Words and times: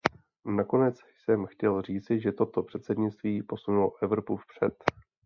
Nakonec 0.45 0.99
jsem 1.23 1.45
chtěl 1.45 1.81
říci, 1.81 2.19
že 2.19 2.31
toto 2.31 2.63
předsednictví 2.63 3.43
posunulo 3.43 4.03
Evropu 4.03 4.37
vpřed. 4.37 4.83